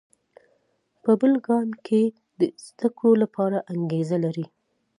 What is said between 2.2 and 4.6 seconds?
د زده کړو لپاره انګېزه لري.